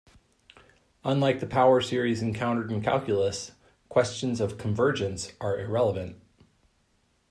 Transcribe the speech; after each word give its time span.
Unlike 1.05 1.41
the 1.41 1.45
power 1.45 1.79
series 1.79 2.23
encountered 2.23 2.71
in 2.71 2.81
calculus, 2.81 3.51
questions 3.87 4.41
of 4.41 4.57
convergence 4.57 5.33
are 5.39 5.59
irrelevant. 5.59 6.19